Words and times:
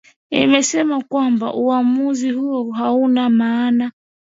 imesema 0.31 1.03
kwamba 1.03 1.53
uamuzi 1.53 2.31
huo 2.31 2.71
hauna 2.71 3.29
maana 3.29 3.91